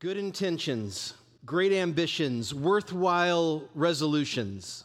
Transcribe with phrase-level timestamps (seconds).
[0.00, 1.12] Good intentions,
[1.44, 4.84] great ambitions, worthwhile resolutions.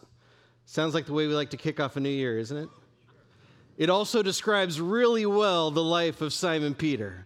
[0.66, 2.68] Sounds like the way we like to kick off a new year, isn't it?
[3.78, 7.26] It also describes really well the life of Simon Peter.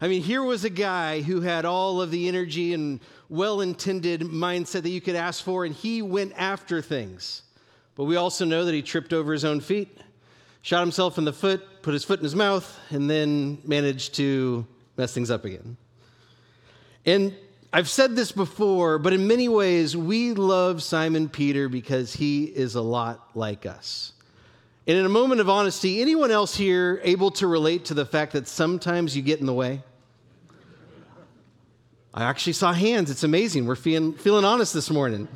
[0.00, 4.20] I mean, here was a guy who had all of the energy and well intended
[4.20, 7.42] mindset that you could ask for, and he went after things.
[7.96, 9.98] But we also know that he tripped over his own feet,
[10.62, 14.64] shot himself in the foot, put his foot in his mouth, and then managed to
[14.96, 15.76] mess things up again.
[17.06, 17.34] And
[17.72, 22.74] I've said this before, but in many ways, we love Simon Peter because he is
[22.74, 24.12] a lot like us.
[24.88, 28.32] And in a moment of honesty, anyone else here able to relate to the fact
[28.32, 29.82] that sometimes you get in the way?
[32.14, 33.10] I actually saw hands.
[33.10, 33.66] It's amazing.
[33.66, 35.28] We're feeling, feeling honest this morning.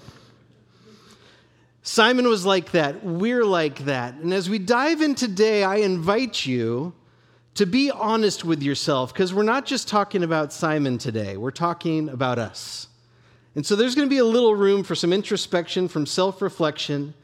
[1.83, 3.05] Simon was like that.
[3.05, 4.14] We're like that.
[4.14, 6.95] And as we dive in today, I invite you
[7.54, 12.08] to be honest with yourself because we're not just talking about Simon today, we're talking
[12.08, 12.88] about us.
[13.54, 17.14] And so there's going to be a little room for some introspection, from self reflection,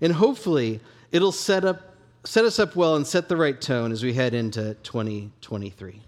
[0.00, 0.80] and hopefully
[1.12, 1.94] it'll set, up,
[2.24, 6.00] set us up well and set the right tone as we head into 2023.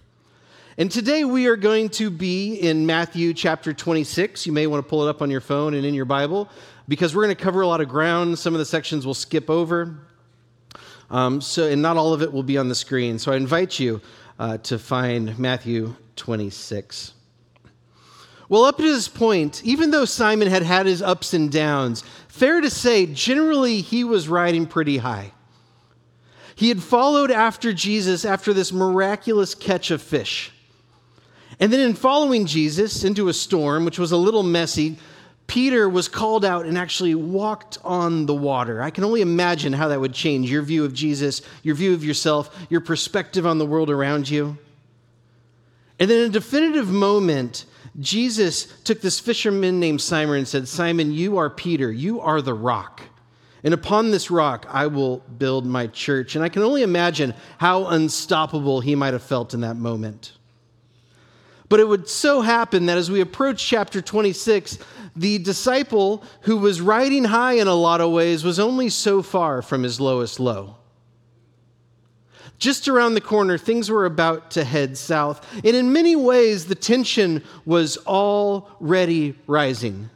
[0.78, 4.46] And today we are going to be in Matthew chapter 26.
[4.46, 6.50] You may want to pull it up on your phone and in your Bible
[6.88, 8.38] because we're going to cover a lot of ground.
[8.38, 9.96] Some of the sections we'll skip over.
[11.10, 13.18] Um, so, and not all of it will be on the screen.
[13.18, 14.00] So I invite you
[14.38, 17.12] uh, to find Matthew 26.
[18.48, 22.60] Well, up to this point, even though Simon had had his ups and downs, fair
[22.60, 25.32] to say, generally he was riding pretty high.
[26.54, 30.52] He had followed after Jesus after this miraculous catch of fish.
[31.58, 34.98] And then, in following Jesus into a storm, which was a little messy,
[35.46, 38.82] Peter was called out and actually walked on the water.
[38.82, 42.04] I can only imagine how that would change your view of Jesus, your view of
[42.04, 44.58] yourself, your perspective on the world around you.
[45.98, 47.64] And then, in a definitive moment,
[48.00, 52.54] Jesus took this fisherman named Simon and said, Simon, you are Peter, you are the
[52.54, 53.02] rock.
[53.64, 56.36] And upon this rock, I will build my church.
[56.36, 60.32] And I can only imagine how unstoppable he might have felt in that moment.
[61.68, 64.78] But it would so happen that as we approach chapter 26,
[65.16, 69.62] the disciple who was riding high in a lot of ways was only so far
[69.62, 70.76] from his lowest low.
[72.58, 75.46] Just around the corner, things were about to head south.
[75.56, 80.08] And in many ways, the tension was already rising.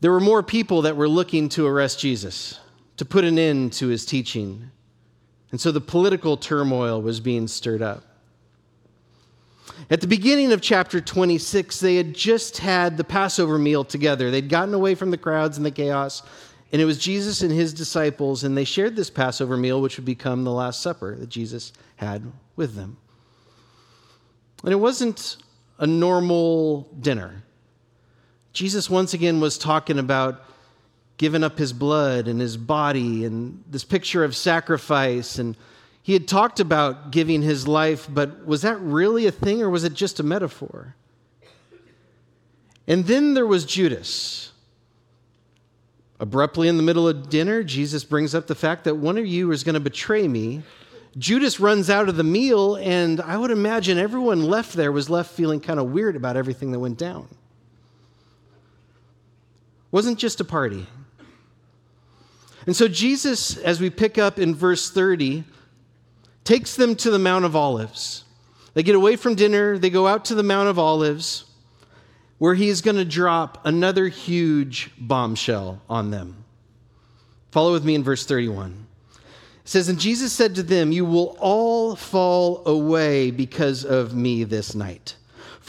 [0.00, 2.58] There were more people that were looking to arrest Jesus,
[2.96, 4.70] to put an end to his teaching.
[5.50, 8.04] And so the political turmoil was being stirred up.
[9.88, 14.30] At the beginning of chapter 26, they had just had the Passover meal together.
[14.30, 16.22] They'd gotten away from the crowds and the chaos,
[16.72, 20.04] and it was Jesus and his disciples, and they shared this Passover meal, which would
[20.04, 22.98] become the Last Supper that Jesus had with them.
[24.62, 25.38] And it wasn't
[25.78, 27.42] a normal dinner.
[28.52, 30.44] Jesus once again was talking about
[31.20, 35.54] giving up his blood and his body and this picture of sacrifice and
[36.02, 39.84] he had talked about giving his life, but was that really a thing or was
[39.84, 40.94] it just a metaphor?
[42.88, 44.52] And then there was Judas.
[46.18, 49.52] Abruptly in the middle of dinner, Jesus brings up the fact that one of you
[49.52, 50.62] is going to betray me.
[51.18, 55.32] Judas runs out of the meal, and I would imagine everyone left there was left
[55.32, 57.28] feeling kind of weird about everything that went down.
[59.90, 60.86] Wasn't just a party.
[62.66, 65.44] And so Jesus, as we pick up in verse 30,
[66.44, 68.24] takes them to the Mount of Olives.
[68.74, 71.44] They get away from dinner, they go out to the Mount of Olives,
[72.38, 76.44] where he is going to drop another huge bombshell on them.
[77.50, 78.86] Follow with me in verse 31.
[79.64, 84.44] It says, And Jesus said to them, You will all fall away because of me
[84.44, 85.16] this night.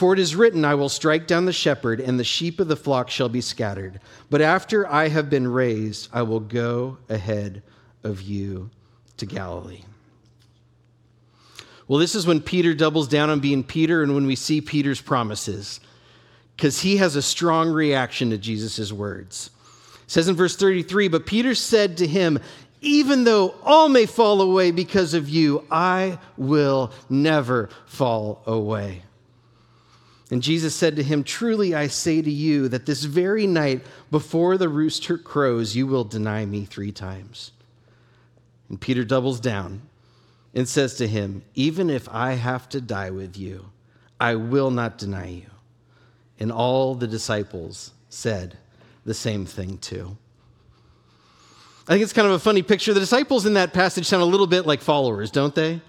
[0.02, 2.74] For it is written, I will strike down the shepherd, and the sheep of the
[2.74, 4.00] flock shall be scattered.
[4.30, 7.62] But after I have been raised, I will go ahead
[8.02, 8.70] of you
[9.18, 9.84] to Galilee.
[11.86, 15.00] Well, this is when Peter doubles down on being Peter and when we see Peter's
[15.00, 15.78] promises,
[16.56, 19.50] because he has a strong reaction to Jesus' words.
[20.02, 22.40] It says in verse 33 But Peter said to him,
[22.80, 29.04] Even though all may fall away because of you, I will never fall away.
[30.32, 34.56] And Jesus said to him, Truly I say to you that this very night, before
[34.56, 37.52] the rooster crows, you will deny me three times.
[38.70, 39.82] And Peter doubles down
[40.54, 43.66] and says to him, Even if I have to die with you,
[44.18, 45.50] I will not deny you.
[46.40, 48.56] And all the disciples said
[49.04, 50.16] the same thing too.
[51.86, 52.94] I think it's kind of a funny picture.
[52.94, 55.82] The disciples in that passage sound a little bit like followers, don't they?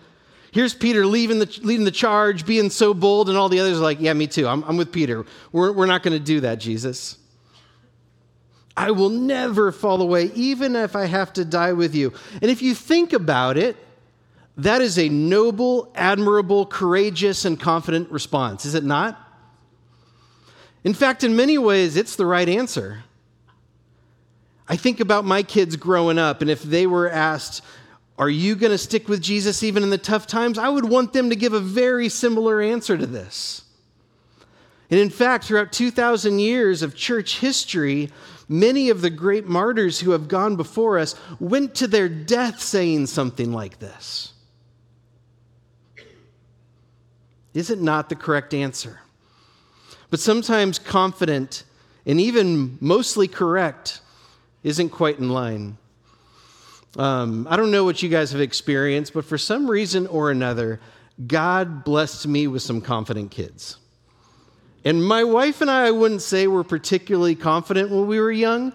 [0.54, 3.82] Here's Peter leaving the, leading the charge, being so bold, and all the others are
[3.82, 4.48] like, Yeah, me too.
[4.48, 5.26] I'm, I'm with Peter.
[5.52, 7.18] We're, we're not going to do that, Jesus.
[8.78, 12.14] I will never fall away, even if I have to die with you.
[12.34, 13.78] And if you think about it,
[14.58, 19.20] that is a noble, admirable, courageous, and confident response, is it not?
[20.84, 23.04] In fact, in many ways, it's the right answer.
[24.70, 27.64] I think about my kids growing up, and if they were asked,
[28.18, 30.58] Are you going to stick with Jesus even in the tough times?
[30.58, 33.64] I would want them to give a very similar answer to this.
[34.92, 38.12] And in fact, throughout 2,000 years of church history,
[38.48, 43.08] many of the great martyrs who have gone before us went to their death saying
[43.08, 44.34] something like this.
[47.56, 49.00] Is it not the correct answer?
[50.12, 51.64] But sometimes confident
[52.06, 54.02] and even mostly correct
[54.64, 55.78] isn't quite in line.
[56.98, 60.80] Um, I don't know what you guys have experienced, but for some reason or another,
[61.26, 63.78] God blessed me with some confident kids.
[64.86, 68.74] And my wife and I, I wouldn't say were particularly confident when we were young.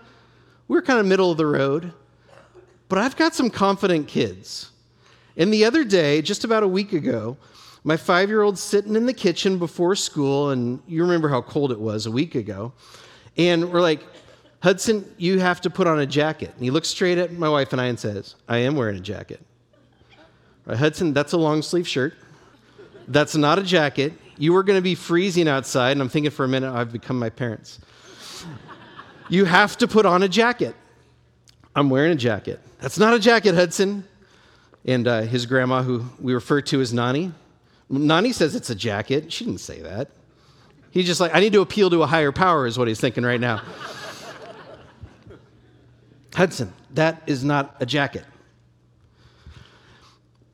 [0.67, 1.93] We were kind of middle of the road.
[2.89, 4.71] But I've got some confident kids.
[5.37, 7.37] And the other day, just about a week ago,
[7.85, 11.71] my five year old's sitting in the kitchen before school, and you remember how cold
[11.71, 12.73] it was a week ago.
[13.37, 14.01] And we're like,
[14.61, 16.51] Hudson, you have to put on a jacket.
[16.55, 19.01] And he looks straight at my wife and I and says, I am wearing a
[19.01, 19.41] jacket.
[20.67, 22.15] Right, Hudson, that's a long sleeve shirt.
[23.07, 24.13] That's not a jacket.
[24.37, 27.19] You were going to be freezing outside, and I'm thinking for a minute, I've become
[27.19, 27.81] my parents.
[29.29, 30.75] you have to put on a jacket.
[31.75, 32.61] I'm wearing a jacket.
[32.81, 34.05] That's not a jacket, Hudson.
[34.85, 37.33] And uh, his grandma, who we refer to as Nani,
[37.89, 39.33] Nani says it's a jacket.
[39.33, 40.11] She didn't say that.
[40.91, 43.25] He's just like, I need to appeal to a higher power, is what he's thinking
[43.25, 43.63] right now.
[46.39, 48.25] Hudson, that is not a jacket.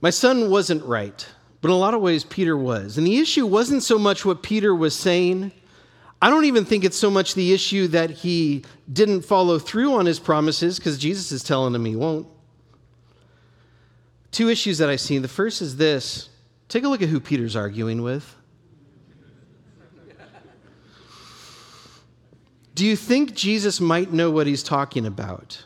[0.00, 1.28] My son wasn't right,
[1.60, 2.96] but in a lot of ways, Peter was.
[2.96, 5.52] And the issue wasn't so much what Peter was saying.
[6.22, 10.06] I don't even think it's so much the issue that he didn't follow through on
[10.06, 12.28] his promises, because Jesus is telling him he won't.
[14.30, 15.18] Two issues that I see.
[15.18, 16.30] The first is this
[16.70, 18.34] take a look at who Peter's arguing with.
[22.74, 25.62] Do you think Jesus might know what he's talking about?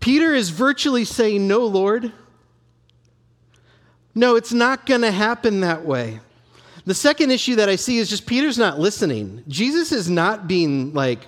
[0.00, 2.12] Peter is virtually saying, No, Lord.
[4.14, 6.18] No, it's not going to happen that way.
[6.84, 9.44] The second issue that I see is just Peter's not listening.
[9.46, 11.20] Jesus is not being like,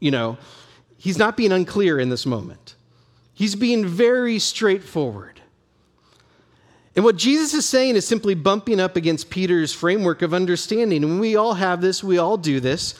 [0.00, 0.38] you know,
[0.96, 2.74] he's not being unclear in this moment.
[3.34, 5.40] He's being very straightforward.
[6.96, 11.04] And what Jesus is saying is simply bumping up against Peter's framework of understanding.
[11.04, 12.94] And we all have this, we all do this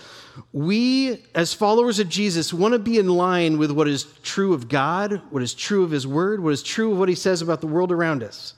[0.53, 4.69] we, as followers of Jesus, want to be in line with what is true of
[4.69, 7.61] God, what is true of His Word, what is true of what He says about
[7.61, 8.55] the world around us.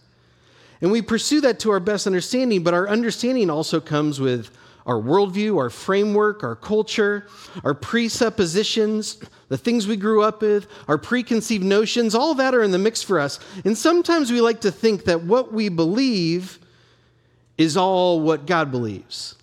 [0.80, 4.50] And we pursue that to our best understanding, but our understanding also comes with
[4.86, 7.26] our worldview, our framework, our culture,
[7.62, 12.70] our presuppositions, the things we grew up with, our preconceived notions, all that are in
[12.70, 13.38] the mix for us.
[13.64, 16.58] And sometimes we like to think that what we believe
[17.58, 19.34] is all what God believes.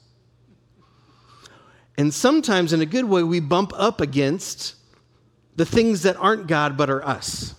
[1.97, 4.75] And sometimes, in a good way, we bump up against
[5.55, 7.55] the things that aren't God but are us.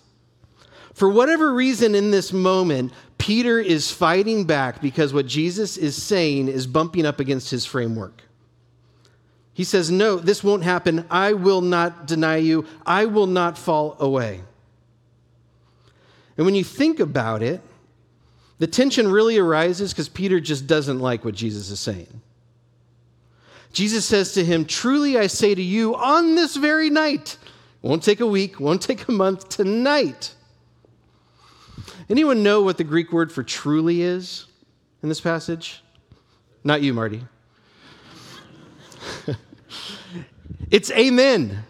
[0.92, 6.48] For whatever reason in this moment, Peter is fighting back because what Jesus is saying
[6.48, 8.22] is bumping up against his framework.
[9.52, 11.06] He says, No, this won't happen.
[11.10, 12.66] I will not deny you.
[12.84, 14.42] I will not fall away.
[16.36, 17.62] And when you think about it,
[18.58, 22.20] the tension really arises because Peter just doesn't like what Jesus is saying.
[23.76, 27.36] Jesus says to him, Truly I say to you, on this very night,
[27.82, 30.34] won't take a week, won't take a month, tonight.
[32.08, 34.46] Anyone know what the Greek word for truly is
[35.02, 35.82] in this passage?
[36.64, 37.20] Not you, Marty.
[40.70, 41.62] it's amen.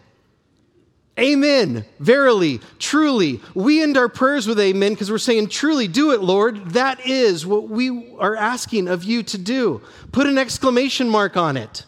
[1.19, 1.83] Amen.
[1.99, 3.41] Verily, truly.
[3.55, 6.71] We end our prayers with amen because we're saying, truly, do it, Lord.
[6.71, 9.81] That is what we are asking of you to do.
[10.11, 11.85] Put an exclamation mark on it.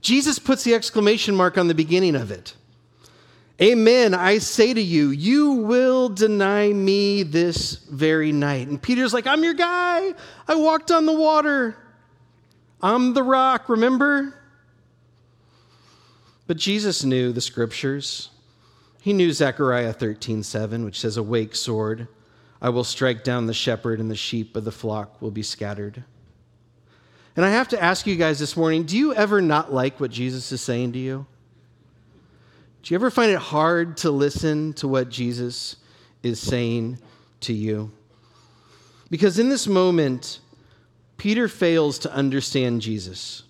[0.00, 2.54] Jesus puts the exclamation mark on the beginning of it.
[3.60, 8.68] Amen, I say to you, you will deny me this very night.
[8.68, 10.14] And Peter's like, I'm your guy.
[10.46, 11.76] I walked on the water.
[12.80, 14.37] I'm the rock, remember?
[16.48, 18.30] But Jesus knew the scriptures.
[19.02, 22.08] He knew Zechariah 13, 7, which says, Awake, sword.
[22.60, 26.02] I will strike down the shepherd, and the sheep of the flock will be scattered.
[27.36, 30.10] And I have to ask you guys this morning do you ever not like what
[30.10, 31.26] Jesus is saying to you?
[32.82, 35.76] Do you ever find it hard to listen to what Jesus
[36.22, 36.98] is saying
[37.40, 37.92] to you?
[39.10, 40.40] Because in this moment,
[41.18, 43.42] Peter fails to understand Jesus.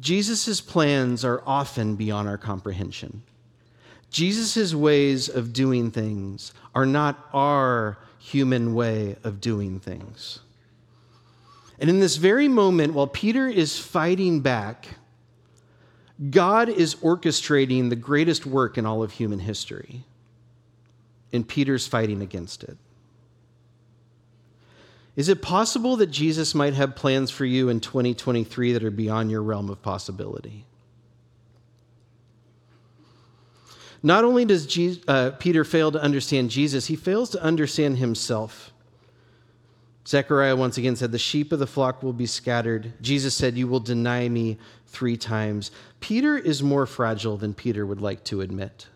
[0.00, 3.22] Jesus' plans are often beyond our comprehension.
[4.10, 10.40] Jesus' ways of doing things are not our human way of doing things.
[11.78, 14.88] And in this very moment, while Peter is fighting back,
[16.30, 20.04] God is orchestrating the greatest work in all of human history.
[21.32, 22.76] And Peter's fighting against it.
[25.18, 29.32] Is it possible that Jesus might have plans for you in 2023 that are beyond
[29.32, 30.64] your realm of possibility?
[34.00, 38.72] Not only does Jesus, uh, Peter fail to understand Jesus, he fails to understand himself.
[40.06, 42.92] Zechariah once again said, The sheep of the flock will be scattered.
[43.00, 44.56] Jesus said, You will deny me
[44.86, 45.72] three times.
[45.98, 48.86] Peter is more fragile than Peter would like to admit.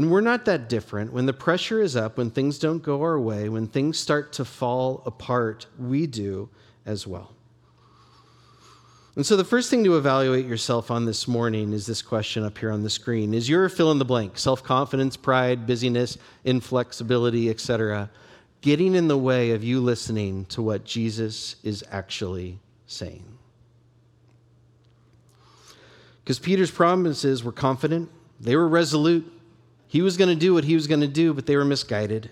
[0.00, 1.12] And we're not that different.
[1.12, 4.46] When the pressure is up, when things don't go our way, when things start to
[4.46, 6.48] fall apart, we do
[6.86, 7.34] as well.
[9.14, 12.56] And so, the first thing to evaluate yourself on this morning is this question up
[12.56, 17.50] here on the screen Is your fill in the blank, self confidence, pride, busyness, inflexibility,
[17.50, 18.08] etc.,
[18.62, 23.36] getting in the way of you listening to what Jesus is actually saying?
[26.24, 29.30] Because Peter's promises were confident, they were resolute,
[29.90, 32.30] he was going to do what he was going to do, but they were misguided.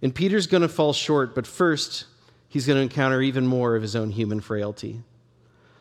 [0.00, 2.06] And Peter's going to fall short, but first,
[2.48, 5.02] he's going to encounter even more of his own human frailty.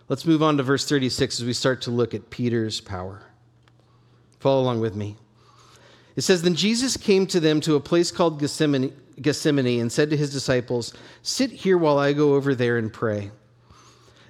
[0.10, 3.22] Let's move on to verse 36 as we start to look at Peter's power.
[4.42, 5.16] Follow along with me.
[6.18, 10.10] It says, Then Jesus came to them to a place called Gethsemane, Gethsemane and said
[10.10, 13.32] to his disciples, Sit here while I go over there and pray.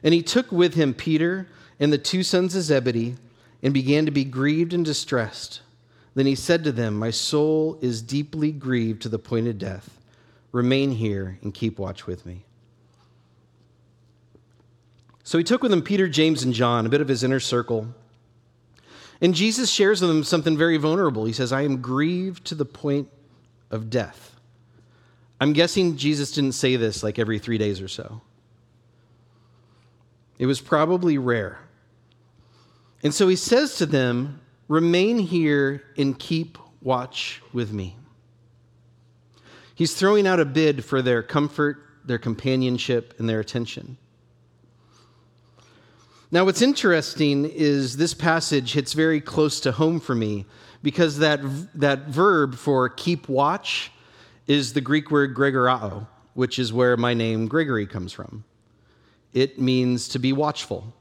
[0.03, 1.47] And he took with him Peter
[1.79, 3.15] and the two sons of Zebedee
[3.63, 5.61] and began to be grieved and distressed.
[6.17, 9.99] Then he said to them, My soul is deeply grieved to the point of death.
[10.51, 12.43] Remain here and keep watch with me.
[15.23, 17.93] So he took with him Peter, James, and John, a bit of his inner circle.
[19.21, 21.25] And Jesus shares with them something very vulnerable.
[21.25, 23.09] He says, I am grieved to the point
[23.69, 24.39] of death.
[25.39, 28.21] I'm guessing Jesus didn't say this like every three days or so.
[30.39, 31.59] It was probably rare.
[33.03, 37.97] And so he says to them, Remain here and keep watch with me.
[39.75, 43.97] He's throwing out a bid for their comfort, their companionship, and their attention.
[46.29, 50.45] Now, what's interesting is this passage hits very close to home for me
[50.83, 51.39] because that,
[51.79, 53.91] that verb for keep watch
[54.47, 58.43] is the Greek word gregorao, which is where my name Gregory comes from.
[59.33, 60.93] It means to be watchful.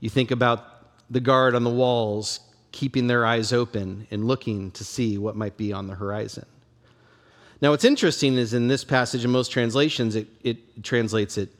[0.00, 0.64] You think about
[1.10, 2.40] the guard on the walls
[2.74, 6.44] keeping their eyes open and looking to see what might be on the horizon.
[7.60, 11.50] Now, what's interesting is in this passage, in most translations, it, it translates it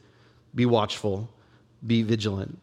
[0.53, 1.29] be watchful,
[1.87, 2.59] be vigilant.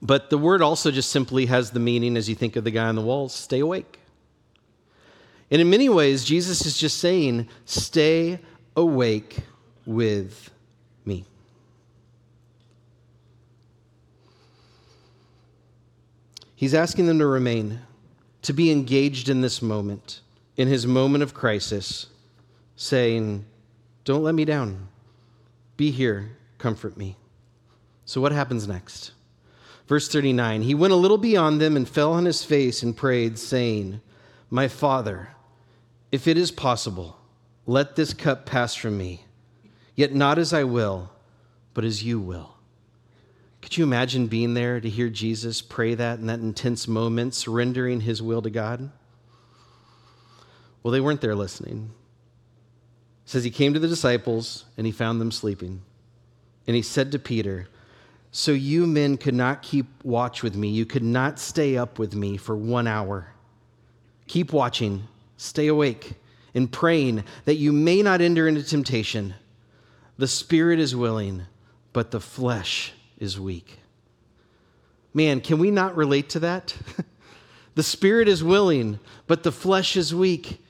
[0.00, 2.86] But the word also just simply has the meaning, as you think of the guy
[2.88, 4.00] on the walls, stay awake.
[5.50, 8.40] And in many ways, Jesus is just saying, stay
[8.74, 9.36] awake
[9.84, 10.50] with
[11.04, 11.26] me.
[16.64, 17.80] He's asking them to remain,
[18.40, 20.22] to be engaged in this moment,
[20.56, 22.06] in his moment of crisis,
[22.74, 23.44] saying,
[24.04, 24.88] Don't let me down.
[25.76, 27.18] Be here, comfort me.
[28.06, 29.12] So, what happens next?
[29.88, 33.38] Verse 39 He went a little beyond them and fell on his face and prayed,
[33.38, 34.00] saying,
[34.48, 35.28] My Father,
[36.10, 37.18] if it is possible,
[37.66, 39.26] let this cup pass from me,
[39.94, 41.10] yet not as I will,
[41.74, 42.53] but as you will.
[43.64, 48.02] Could you imagine being there to hear Jesus pray that in that intense moment, surrendering
[48.02, 48.90] his will to God?
[50.82, 51.90] Well, they weren't there listening.
[53.24, 55.80] It says he came to the disciples and he found them sleeping.
[56.66, 57.66] And he said to Peter,
[58.32, 60.68] So you men could not keep watch with me.
[60.68, 63.28] You could not stay up with me for one hour.
[64.26, 65.04] Keep watching,
[65.38, 66.12] stay awake,
[66.54, 69.32] and praying that you may not enter into temptation.
[70.18, 71.44] The spirit is willing,
[71.94, 72.92] but the flesh
[73.24, 73.80] is weak.
[75.12, 76.76] Man, can we not relate to that?
[77.74, 80.60] the spirit is willing, but the flesh is weak.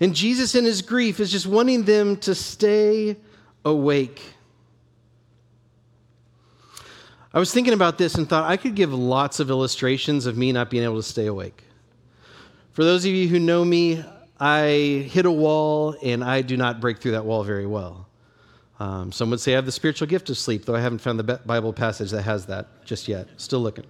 [0.00, 3.16] And Jesus, in his grief, is just wanting them to stay
[3.64, 4.22] awake.
[7.34, 10.52] I was thinking about this and thought I could give lots of illustrations of me
[10.52, 11.64] not being able to stay awake.
[12.72, 14.04] For those of you who know me,
[14.38, 18.08] I hit a wall and I do not break through that wall very well.
[18.80, 21.18] Um, some would say I have the spiritual gift of sleep, though I haven't found
[21.18, 23.28] the Bible passage that has that just yet.
[23.36, 23.84] Still looking.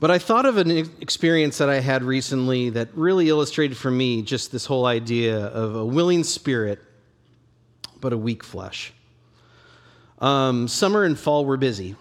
[0.00, 4.22] But I thought of an experience that I had recently that really illustrated for me
[4.22, 6.80] just this whole idea of a willing spirit,
[8.00, 8.92] but a weak flesh.
[10.18, 11.94] Um, summer and fall were busy,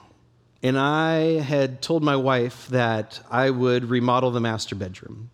[0.63, 5.29] and I had told my wife that I would remodel the master bedroom.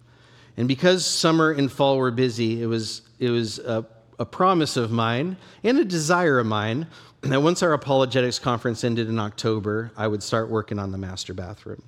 [0.58, 3.86] And because summer and fall were busy, it was, it was a,
[4.20, 6.88] a promise of mine and a desire of mine
[7.22, 11.34] that once our apologetics conference ended in October, I would start working on the master
[11.34, 11.84] bathroom.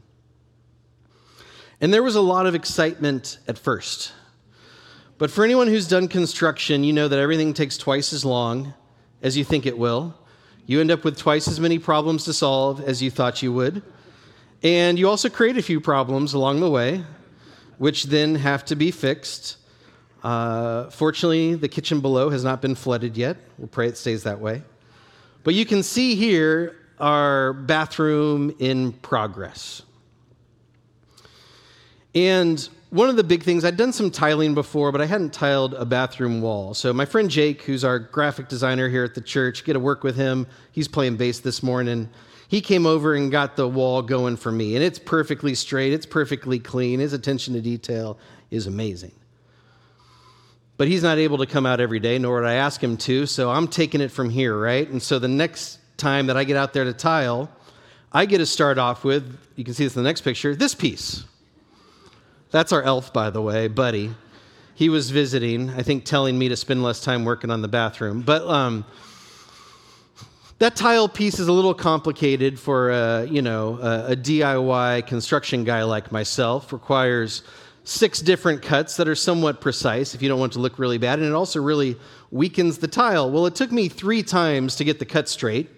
[1.82, 4.12] And there was a lot of excitement at first.
[5.18, 8.74] But for anyone who's done construction, you know that everything takes twice as long
[9.22, 10.16] as you think it will.
[10.66, 13.82] You end up with twice as many problems to solve as you thought you would.
[14.62, 17.04] And you also create a few problems along the way,
[17.78, 19.58] which then have to be fixed.
[20.24, 23.38] Uh, fortunately, the kitchen below has not been flooded yet.
[23.58, 24.64] We'll pray it stays that way.
[25.44, 29.82] But you can see here our bathroom in progress.
[32.14, 35.76] And one of the big things, I'd done some tiling before, but I hadn't tiled
[35.76, 36.74] a bathroom wall.
[36.74, 40.04] So my friend Jake, who's our graphic designer here at the church, get to work
[40.04, 40.48] with him.
[40.72, 42.10] He's playing bass this morning.
[42.48, 46.08] He came over and got the wall going for me, and it's perfectly straight, it's
[46.08, 47.00] perfectly clean.
[47.00, 48.18] His attention to detail
[48.50, 49.12] is amazing.
[50.80, 53.26] But he's not able to come out every day, nor would I ask him to,
[53.26, 54.88] so I'm taking it from here, right?
[54.90, 57.52] And so the next time that I get out there to tile,
[58.14, 60.74] I get to start off with, you can see this in the next picture, this
[60.74, 61.26] piece.
[62.52, 64.16] That's our elf, by the way, Buddy.
[64.74, 68.22] He was visiting, I think, telling me to spend less time working on the bathroom.
[68.22, 68.86] But um,
[70.60, 75.84] that tile piece is a little complicated for you know a, a DIY construction guy
[75.84, 76.72] like myself.
[76.72, 77.44] Requires
[77.90, 81.18] six different cuts that are somewhat precise if you don't want to look really bad,
[81.18, 81.98] and it also really
[82.30, 83.32] weakens the tile.
[83.32, 85.70] Well, it took me three times to get the cut straight.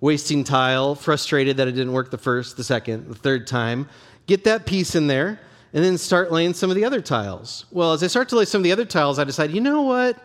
[0.00, 3.88] Wasting tile, frustrated that it didn't work the first, the second, the third time
[4.26, 5.40] get that piece in there,
[5.72, 7.66] and then start laying some of the other tiles.
[7.70, 9.82] Well, as I start to lay some of the other tiles, I decide, you know
[9.82, 10.16] what?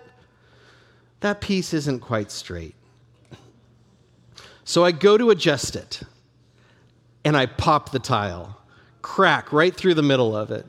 [1.22, 2.76] That piece isn't quite straight.
[4.66, 6.02] So I go to adjust it,
[7.26, 8.60] and I pop the tile,
[9.02, 10.66] crack right through the middle of it.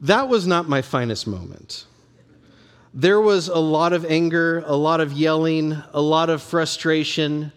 [0.00, 1.86] That was not my finest moment.
[2.94, 7.52] There was a lot of anger, a lot of yelling, a lot of frustration.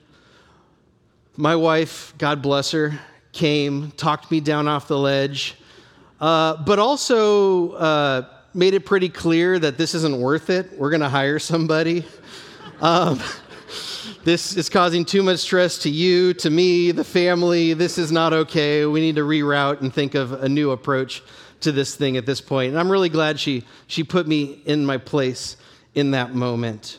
[1.36, 2.98] My wife, God bless her,
[3.34, 5.56] came, talked me down off the ledge,
[6.22, 10.78] uh, but also uh, made it pretty clear that this isn't worth it.
[10.78, 12.06] We're going to hire somebody.
[12.82, 13.22] Um,
[14.26, 17.74] this is causing too much stress to you, to me, the family.
[17.74, 18.84] This is not okay.
[18.88, 21.22] We need to reroute and think of a new approach
[21.62, 22.72] to this thing at this point.
[22.72, 25.58] And I'm really glad she, she put me in my place
[25.94, 26.98] in that moment.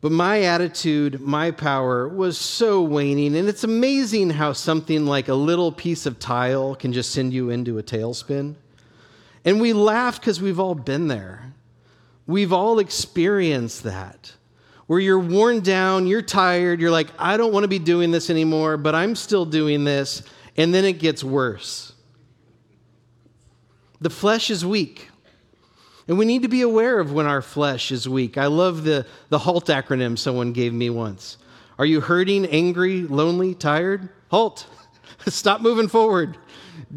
[0.00, 3.36] But my attitude, my power was so waning.
[3.36, 7.50] And it's amazing how something like a little piece of tile can just send you
[7.50, 8.56] into a tailspin.
[9.44, 11.52] And we laugh because we've all been there.
[12.26, 14.32] We've all experienced that.
[14.88, 18.30] Where you're worn down, you're tired, you're like, I don't want to be doing this
[18.30, 20.22] anymore, but I'm still doing this.
[20.56, 21.92] And then it gets worse.
[24.00, 25.10] The flesh is weak.
[26.08, 28.38] And we need to be aware of when our flesh is weak.
[28.38, 31.36] I love the, the HALT acronym someone gave me once.
[31.78, 34.08] Are you hurting, angry, lonely, tired?
[34.30, 34.66] HALT.
[35.26, 36.38] Stop moving forward.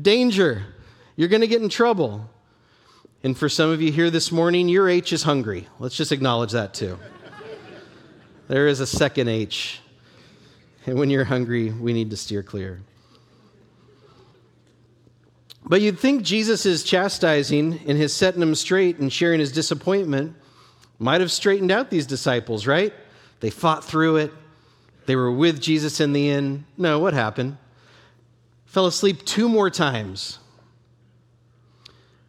[0.01, 0.63] Danger.
[1.17, 2.29] You're going to get in trouble.
[3.21, 5.67] And for some of you here this morning, your H is hungry.
[5.77, 6.97] Let's just acknowledge that too.
[8.51, 9.79] There is a second H.
[10.85, 12.81] And when you're hungry, we need to steer clear.
[15.65, 20.35] But you'd think Jesus' chastising and his setting them straight and sharing his disappointment
[20.99, 22.93] might have straightened out these disciples, right?
[23.39, 24.33] They fought through it.
[25.05, 26.65] They were with Jesus in the end.
[26.77, 27.57] No, what happened?
[28.65, 30.39] Fell asleep two more times.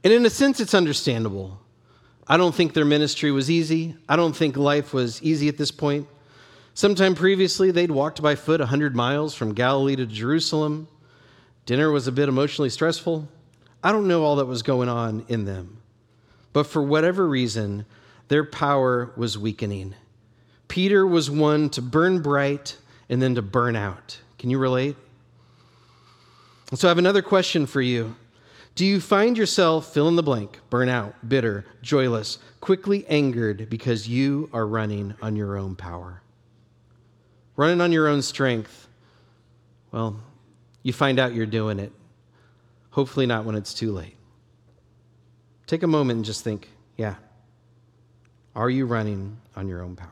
[0.04, 1.58] And in a sense, it's understandable.
[2.28, 3.96] I don't think their ministry was easy.
[4.08, 6.06] I don't think life was easy at this point.
[6.74, 10.88] Sometime previously, they'd walked by foot 100 miles from Galilee to Jerusalem.
[11.66, 13.28] Dinner was a bit emotionally stressful.
[13.84, 15.82] I don't know all that was going on in them.
[16.52, 17.84] But for whatever reason,
[18.28, 19.94] their power was weakening.
[20.68, 24.18] Peter was one to burn bright and then to burn out.
[24.38, 24.96] Can you relate?
[26.74, 28.16] So I have another question for you.
[28.74, 34.08] Do you find yourself fill in the blank, burn out, bitter, joyless, quickly angered because
[34.08, 36.21] you are running on your own power?
[37.56, 38.88] Running on your own strength.
[39.90, 40.20] Well,
[40.82, 41.92] you find out you're doing it.
[42.90, 44.16] Hopefully, not when it's too late.
[45.66, 47.14] Take a moment and just think yeah,
[48.54, 50.08] are you running on your own power?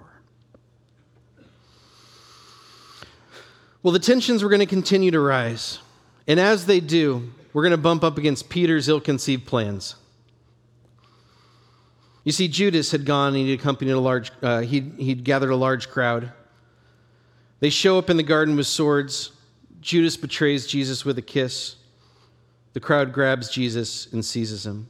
[3.82, 5.78] Well, the tensions were going to continue to rise.
[6.26, 9.96] And as they do, we're going to bump up against Peter's ill conceived plans.
[12.24, 15.56] You see, Judas had gone and he'd accompanied a large, uh, he'd, he'd gathered a
[15.56, 16.30] large crowd.
[17.60, 19.32] They show up in the garden with swords.
[19.80, 21.76] Judas betrays Jesus with a kiss.
[22.72, 24.88] The crowd grabs Jesus and seizes him.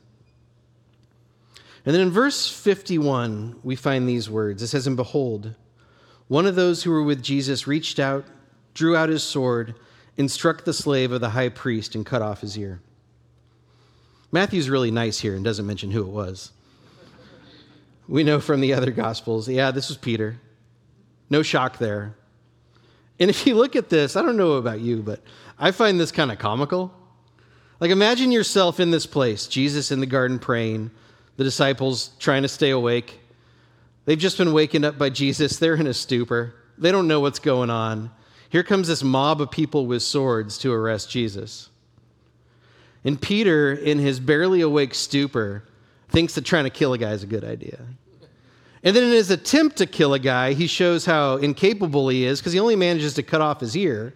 [1.85, 4.63] And then in verse 51, we find these words.
[4.63, 5.55] It says, And behold,
[6.29, 8.25] one of those who were with Jesus reached out,
[8.75, 9.75] drew out his sword,
[10.19, 12.81] and struck the slave of the high priest and cut off his ear.
[14.31, 16.53] Matthew's really nice here and doesn't mention who it was.
[18.07, 20.37] We know from the other gospels, yeah, this was Peter.
[21.31, 22.15] No shock there.
[23.21, 25.21] And if you look at this, I don't know about you, but
[25.59, 26.93] I find this kind of comical.
[27.79, 30.91] Like, imagine yourself in this place, Jesus in the garden praying,
[31.37, 33.21] the disciples trying to stay awake.
[34.07, 35.59] They've just been wakened up by Jesus.
[35.59, 36.55] They're in a stupor.
[36.79, 38.11] They don't know what's going on.
[38.49, 41.69] Here comes this mob of people with swords to arrest Jesus.
[43.05, 45.65] And Peter, in his barely awake stupor,
[46.09, 47.81] thinks that trying to kill a guy is a good idea.
[48.83, 52.41] And then in his attempt to kill a guy, he shows how incapable he is
[52.41, 54.15] because he only manages to cut off his ear.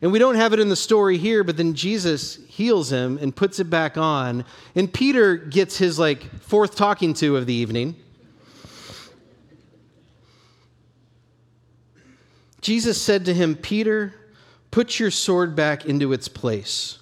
[0.00, 3.34] And we don't have it in the story here, but then Jesus heals him and
[3.34, 4.44] puts it back on.
[4.74, 7.96] And Peter gets his like fourth talking to of the evening.
[12.60, 14.14] Jesus said to him, Peter,
[14.70, 16.98] put your sword back into its place.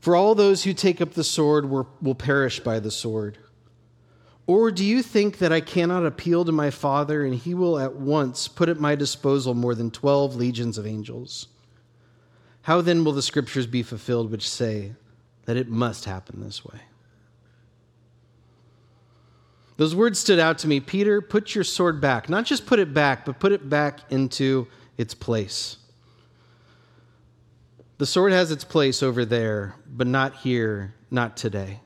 [0.00, 3.38] For all those who take up the sword will perish by the sword.
[4.46, 7.96] Or do you think that I cannot appeal to my Father and he will at
[7.96, 11.48] once put at my disposal more than 12 legions of angels?
[12.62, 14.92] How then will the scriptures be fulfilled which say
[15.46, 16.80] that it must happen this way?
[19.76, 20.80] Those words stood out to me.
[20.80, 22.28] Peter, put your sword back.
[22.28, 25.76] Not just put it back, but put it back into its place.
[27.98, 31.80] The sword has its place over there, but not here, not today.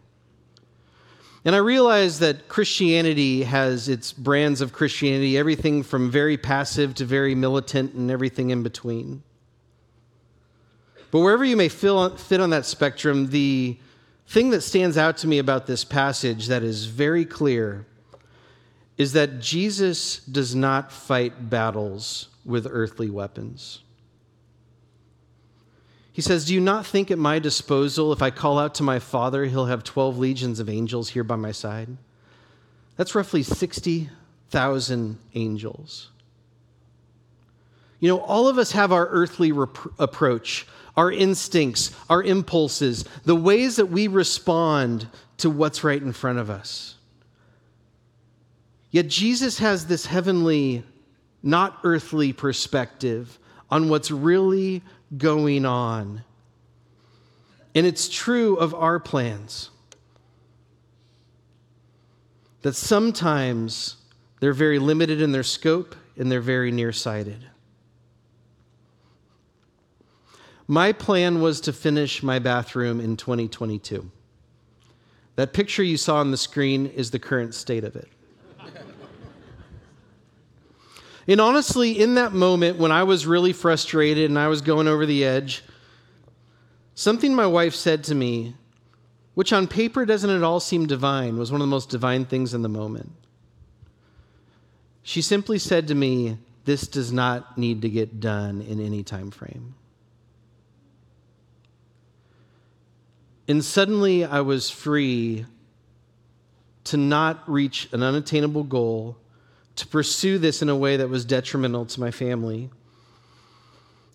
[1.44, 7.04] And I realize that Christianity has its brands of Christianity, everything from very passive to
[7.04, 9.22] very militant and everything in between.
[11.10, 11.90] But wherever you may fit
[12.40, 13.78] on that spectrum, the
[14.28, 17.86] thing that stands out to me about this passage that is very clear
[18.98, 23.80] is that Jesus does not fight battles with earthly weapons.
[26.12, 28.98] He says, Do you not think at my disposal, if I call out to my
[28.98, 31.88] Father, he'll have 12 legions of angels here by my side?
[32.96, 36.10] That's roughly 60,000 angels.
[38.00, 43.34] You know, all of us have our earthly rep- approach our instincts, our impulses, the
[43.34, 46.96] ways that we respond to what's right in front of us.
[48.90, 50.82] Yet Jesus has this heavenly,
[51.42, 53.38] not earthly perspective
[53.70, 54.82] on what's really
[55.16, 56.22] going on.
[57.74, 59.70] And it's true of our plans
[62.62, 63.96] that sometimes
[64.40, 67.46] they're very limited in their scope and they're very nearsighted.
[70.66, 74.10] My plan was to finish my bathroom in 2022.
[75.36, 78.08] That picture you saw on the screen is the current state of it.
[81.28, 85.06] And honestly, in that moment when I was really frustrated and I was going over
[85.06, 85.62] the edge,
[86.94, 88.54] something my wife said to me,
[89.34, 92.52] which on paper doesn't at all seem divine, was one of the most divine things
[92.52, 93.12] in the moment.
[95.02, 99.30] She simply said to me, This does not need to get done in any time
[99.30, 99.74] frame.
[103.48, 105.46] And suddenly I was free
[106.84, 109.16] to not reach an unattainable goal,
[109.80, 112.70] to pursue this in a way that was detrimental to my family,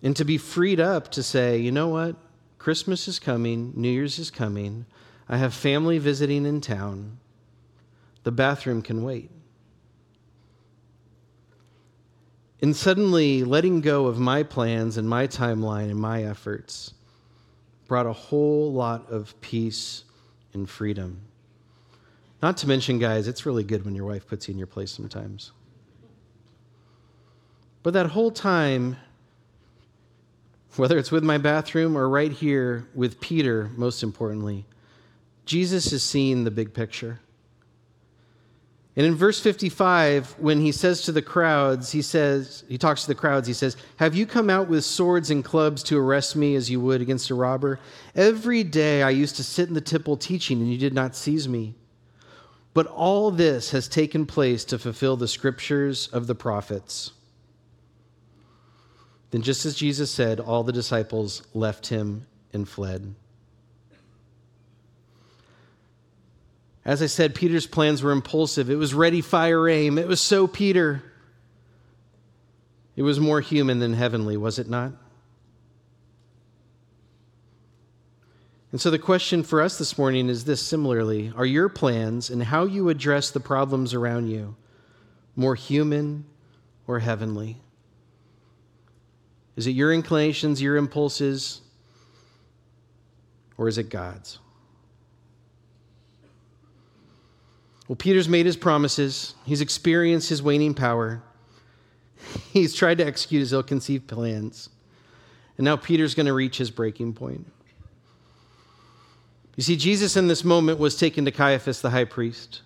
[0.00, 2.14] and to be freed up to say, you know what?
[2.58, 4.86] Christmas is coming, New Year's is coming,
[5.28, 7.18] I have family visiting in town.
[8.22, 9.30] The bathroom can wait.
[12.62, 16.94] And suddenly, letting go of my plans and my timeline and my efforts
[17.88, 20.04] brought a whole lot of peace
[20.52, 21.22] and freedom.
[22.42, 24.90] Not to mention, guys, it's really good when your wife puts you in your place
[24.90, 25.52] sometimes.
[27.82, 28.96] But that whole time,
[30.76, 34.66] whether it's with my bathroom or right here with Peter, most importantly,
[35.44, 37.20] Jesus is seeing the big picture.
[38.96, 43.08] And in verse 55, when he says to the crowds, he says, he talks to
[43.08, 46.54] the crowds, he says, Have you come out with swords and clubs to arrest me
[46.54, 47.78] as you would against a robber?
[48.14, 51.46] Every day I used to sit in the temple teaching, and you did not seize
[51.46, 51.74] me.
[52.76, 57.12] But all this has taken place to fulfill the scriptures of the prophets.
[59.30, 63.14] Then, just as Jesus said, all the disciples left him and fled.
[66.84, 68.68] As I said, Peter's plans were impulsive.
[68.68, 69.96] It was ready, fire, aim.
[69.96, 71.02] It was so Peter.
[72.94, 74.92] It was more human than heavenly, was it not?
[78.76, 82.42] And so the question for us this morning is this similarly Are your plans and
[82.42, 84.54] how you address the problems around you
[85.34, 86.26] more human
[86.86, 87.56] or heavenly?
[89.56, 91.62] Is it your inclinations, your impulses,
[93.56, 94.40] or is it God's?
[97.88, 101.22] Well, Peter's made his promises, he's experienced his waning power,
[102.52, 104.68] he's tried to execute his ill conceived plans,
[105.56, 107.50] and now Peter's going to reach his breaking point.
[109.56, 112.60] You see, Jesus in this moment was taken to Caiaphas, the high priest,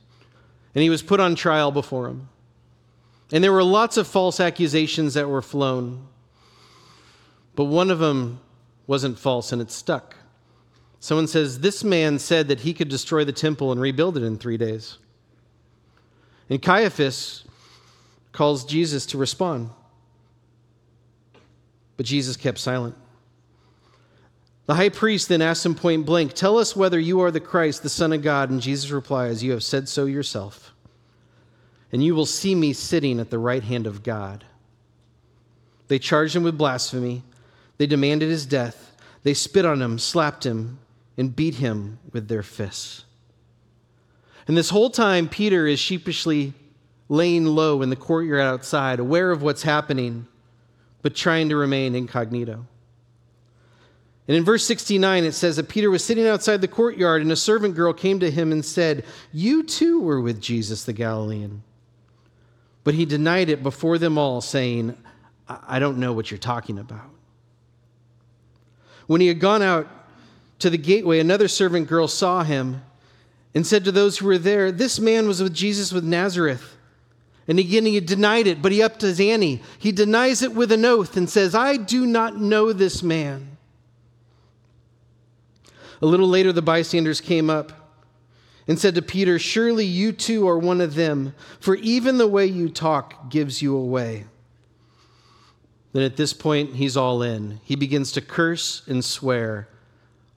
[0.75, 2.29] and he was put on trial before him.
[3.33, 6.09] And there were lots of false accusations that were flown,
[7.55, 8.41] but one of them
[8.89, 10.17] wasn't false and it stuck.
[10.99, 14.37] Someone says, This man said that he could destroy the temple and rebuild it in
[14.37, 14.99] three days.
[16.49, 17.45] And Caiaphas
[18.33, 19.71] calls Jesus to respond.
[21.97, 22.97] But Jesus kept silent.
[24.71, 27.83] The high priest then asked him point blank, Tell us whether you are the Christ,
[27.83, 28.51] the Son of God.
[28.51, 30.73] And Jesus replies, You have said so yourself.
[31.91, 34.45] And you will see me sitting at the right hand of God.
[35.89, 37.25] They charged him with blasphemy.
[37.79, 38.95] They demanded his death.
[39.25, 40.79] They spit on him, slapped him,
[41.19, 43.05] and beat him with their fists.
[44.47, 46.55] And this whole time, Peter is sheepishly
[47.09, 50.29] laying low in the courtyard outside, aware of what's happening,
[51.03, 52.67] but trying to remain incognito.
[54.31, 57.37] And in verse 69, it says that Peter was sitting outside the courtyard, and a
[57.37, 61.65] servant girl came to him and said, You too were with Jesus the Galilean.
[62.85, 64.97] But he denied it before them all, saying,
[65.49, 67.11] I don't know what you're talking about.
[69.09, 69.89] When he had gone out
[70.61, 72.83] to the gateway, another servant girl saw him
[73.53, 76.77] and said to those who were there, This man was with Jesus with Nazareth.
[77.49, 79.61] And again, he denied it, but he upped his ante.
[79.81, 83.50] He denies it with an oath and says, I do not know this man.
[86.03, 87.73] A little later, the bystanders came up
[88.67, 92.47] and said to Peter, Surely you too are one of them, for even the way
[92.47, 94.25] you talk gives you away.
[95.93, 97.61] Then at this point, he's all in.
[97.65, 99.69] He begins to curse and swear,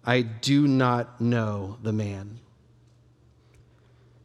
[0.05, 2.39] I do not know the man.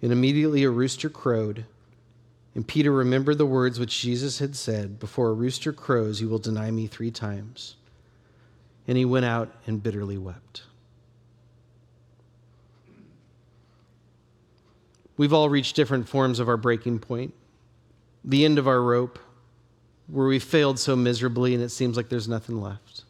[0.03, 1.67] And immediately a rooster crowed.
[2.55, 6.39] And Peter remembered the words which Jesus had said Before a rooster crows, you will
[6.39, 7.77] deny me three times.
[8.87, 10.63] And he went out and bitterly wept.
[15.19, 17.35] We've all reached different forms of our breaking point,
[18.25, 19.19] the end of our rope,
[20.07, 23.03] where we failed so miserably and it seems like there's nothing left.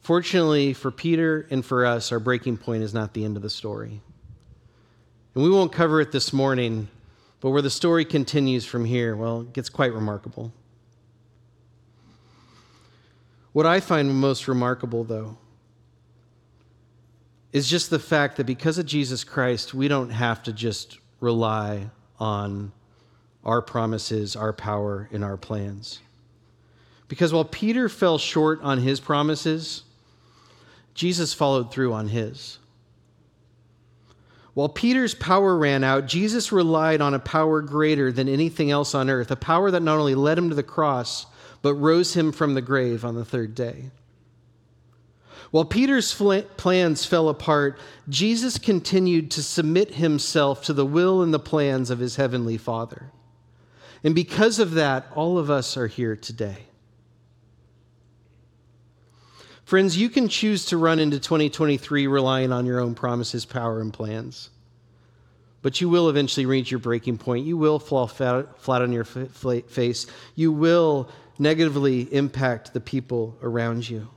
[0.00, 3.50] Fortunately for Peter and for us, our breaking point is not the end of the
[3.50, 4.00] story.
[5.34, 6.88] And we won't cover it this morning,
[7.40, 10.52] but where the story continues from here, well, it gets quite remarkable.
[13.52, 15.36] What I find most remarkable, though,
[17.52, 21.90] is just the fact that because of Jesus Christ, we don't have to just rely
[22.18, 22.72] on
[23.44, 26.00] our promises, our power, and our plans.
[27.08, 29.82] Because while Peter fell short on his promises,
[30.94, 32.58] Jesus followed through on his.
[34.54, 39.08] While Peter's power ran out, Jesus relied on a power greater than anything else on
[39.08, 41.26] earth, a power that not only led him to the cross,
[41.62, 43.90] but rose him from the grave on the third day.
[45.50, 47.78] While Peter's plans fell apart,
[48.08, 53.10] Jesus continued to submit himself to the will and the plans of his heavenly Father.
[54.04, 56.66] And because of that, all of us are here today.
[59.64, 63.92] Friends, you can choose to run into 2023 relying on your own promises, power, and
[63.92, 64.50] plans.
[65.62, 67.46] But you will eventually reach your breaking point.
[67.46, 70.06] You will fall flat, flat on your face.
[70.34, 74.08] You will negatively impact the people around you.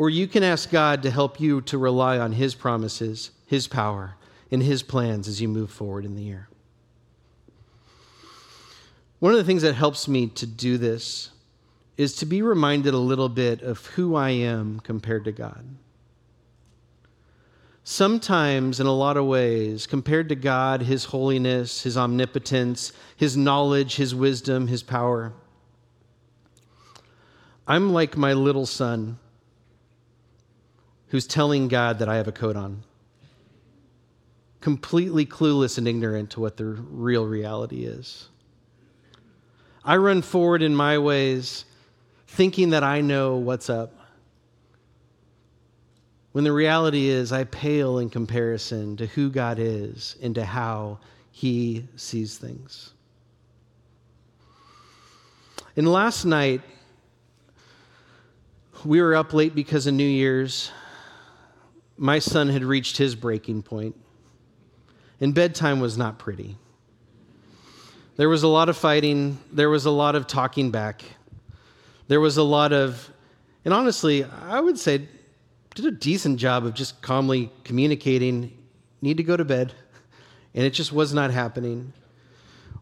[0.00, 4.14] Or you can ask God to help you to rely on His promises, His power,
[4.50, 6.48] and His plans as you move forward in the year.
[9.18, 11.28] One of the things that helps me to do this
[11.98, 15.66] is to be reminded a little bit of who I am compared to God.
[17.84, 23.96] Sometimes, in a lot of ways, compared to God, His holiness, His omnipotence, His knowledge,
[23.96, 25.34] His wisdom, His power,
[27.68, 29.18] I'm like my little son
[31.10, 32.82] who's telling God that I have a coat on,
[34.60, 38.28] completely clueless and ignorant to what the real reality is.
[39.84, 41.64] I run forward in my ways,
[42.26, 43.92] thinking that I know what's up.
[46.32, 51.00] When the reality is, I pale in comparison to who God is and to how
[51.32, 52.92] He sees things.
[55.76, 56.60] And last night,
[58.84, 60.70] we were up late because of New Year's.
[62.02, 63.94] My son had reached his breaking point,
[65.20, 66.56] and bedtime was not pretty.
[68.16, 71.04] There was a lot of fighting, there was a lot of talking back,
[72.08, 73.10] there was a lot of,
[73.66, 75.08] and honestly, I would say,
[75.74, 78.56] did a decent job of just calmly communicating,
[79.02, 79.74] need to go to bed,
[80.54, 81.92] and it just was not happening,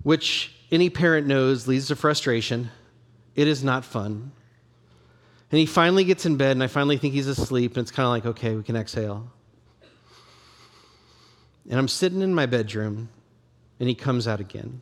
[0.04, 2.70] which any parent knows leads to frustration.
[3.34, 4.30] It is not fun.
[5.50, 8.04] And he finally gets in bed, and I finally think he's asleep, and it's kind
[8.04, 9.30] of like, okay, we can exhale.
[11.70, 13.08] And I'm sitting in my bedroom,
[13.80, 14.80] and he comes out again.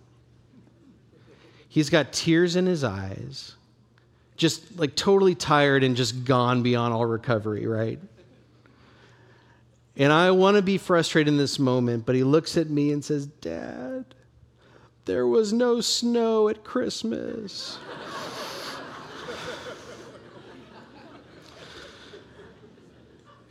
[1.69, 3.55] He's got tears in his eyes,
[4.37, 8.01] just like totally tired and just gone beyond all recovery, right?
[9.97, 13.05] And I want to be frustrated in this moment, but he looks at me and
[13.05, 14.05] says, Dad,
[15.05, 17.79] there was no snow at Christmas.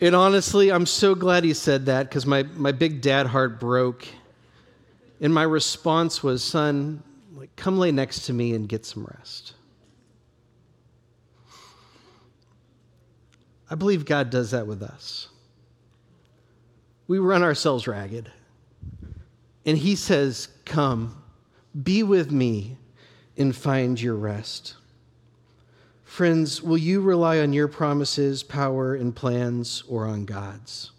[0.02, 4.06] And honestly, I'm so glad he said that because my, my big dad heart broke.
[5.22, 7.02] And my response was, son,
[7.34, 9.54] like, come lay next to me and get some rest.
[13.70, 15.30] I believe God does that with us.
[17.08, 18.32] We run ourselves ragged.
[19.66, 21.22] And he says, Come,
[21.84, 22.78] be with me,
[23.38, 24.76] and find your rest.
[26.06, 30.92] Friends, will you rely on your promises, power, and plans, or on God's?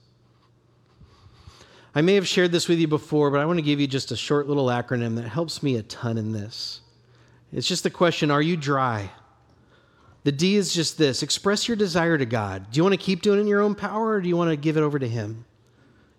[1.95, 4.11] I may have shared this with you before, but I want to give you just
[4.11, 6.83] a short little acronym that helps me a ton in this.
[7.53, 9.11] It's just the question Are you dry?
[10.25, 12.71] The D is just this express your desire to God.
[12.71, 14.51] Do you want to keep doing it in your own power, or do you want
[14.51, 15.47] to give it over to Him?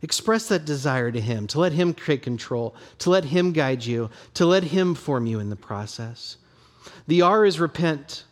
[0.01, 4.09] Express that desire to Him, to let Him take control, to let Him guide you,
[4.35, 6.37] to let Him form you in the process.
[7.07, 8.23] The R is repent.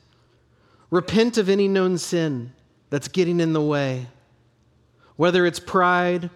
[0.91, 2.53] Repent of any known sin
[2.89, 4.07] that's getting in the way,
[5.15, 6.29] whether it's pride,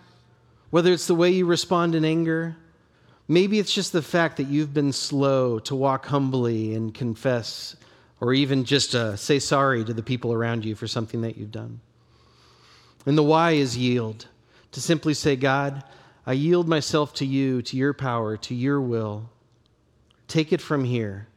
[0.69, 2.55] whether it's the way you respond in anger.
[3.27, 7.75] Maybe it's just the fact that you've been slow to walk humbly and confess,
[8.19, 11.51] or even just uh, say sorry to the people around you for something that you've
[11.51, 11.79] done.
[13.05, 14.27] And the Y is yield,
[14.71, 15.83] to simply say, God,
[16.25, 19.29] I yield myself to you, to your power, to your will.
[20.27, 21.27] Take it from here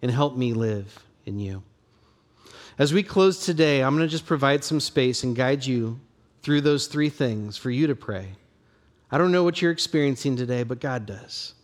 [0.00, 1.62] and help me live in you.
[2.82, 6.00] As we close today, I'm going to just provide some space and guide you
[6.42, 8.30] through those three things for you to pray.
[9.08, 11.54] I don't know what you're experiencing today, but God does.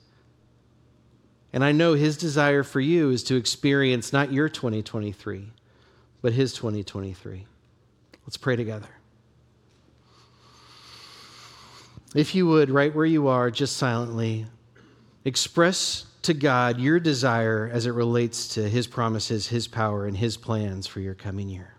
[1.52, 5.50] And I know His desire for you is to experience not your 2023,
[6.22, 7.46] but His 2023.
[8.24, 8.86] Let's pray together.
[12.14, 14.46] If you would, right where you are, just silently,
[15.24, 20.36] express to God your desire as it relates to His promises, His power, and His
[20.36, 21.74] plans for your coming year.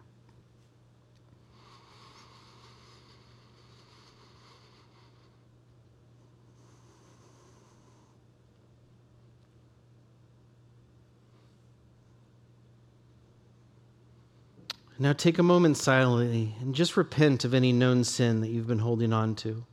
[15.02, 18.80] Now take a moment silently and just repent of any known sin that you've been
[18.80, 19.64] holding on to.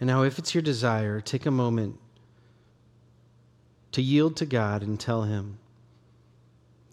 [0.00, 1.98] And now, if it's your desire, take a moment
[3.92, 5.58] to yield to God and tell Him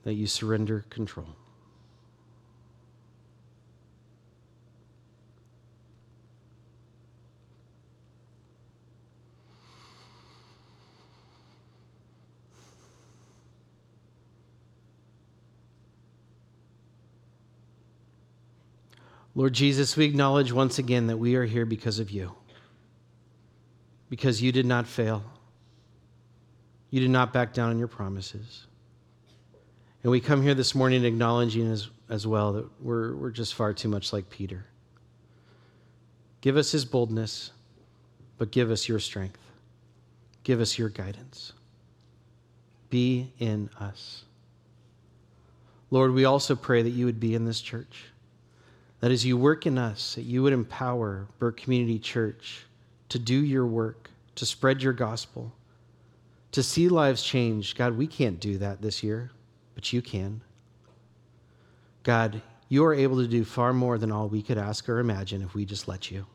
[0.03, 1.29] that you surrender control.
[19.33, 22.33] Lord Jesus, we acknowledge once again that we are here because of you
[24.09, 25.23] because you did not fail.
[26.89, 28.65] You did not back down on your promises.
[30.03, 33.73] And we come here this morning acknowledging as, as well that we're, we're just far
[33.73, 34.65] too much like Peter.
[36.39, 37.51] Give us his boldness,
[38.37, 39.39] but give us your strength.
[40.43, 41.51] Give us your guidance.
[42.89, 44.23] Be in us.
[45.91, 48.05] Lord, we also pray that you would be in this church.
[49.01, 52.65] That as you work in us, that you would empower Burke Community Church
[53.09, 55.51] to do your work, to spread your gospel,
[56.51, 57.75] to see lives change.
[57.75, 59.31] God, we can't do that this year,
[59.75, 60.41] but you can.
[62.03, 65.41] God, you are able to do far more than all we could ask or imagine
[65.41, 66.25] if we just let you.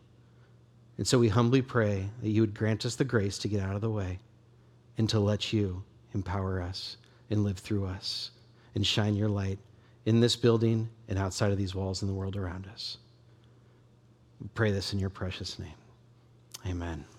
[0.98, 3.74] And so we humbly pray that you would grant us the grace to get out
[3.74, 4.18] of the way
[4.98, 5.82] and to let you
[6.14, 6.96] empower us
[7.30, 8.30] and live through us
[8.74, 9.58] and shine your light
[10.04, 12.98] in this building and outside of these walls in the world around us.
[14.40, 15.81] We pray this in your precious name.
[16.66, 17.12] Amen.